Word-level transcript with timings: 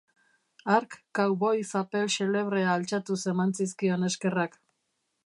Hark 0.75 0.95
cowboy 1.19 1.61
zapel 1.73 2.09
xelebrea 2.15 2.73
altxatuz 2.79 3.21
eman 3.33 3.55
zizkion 3.59 4.09
eskerrak. 4.09 4.59